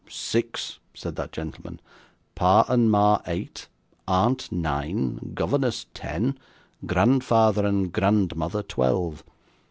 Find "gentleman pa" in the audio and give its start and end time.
1.31-2.65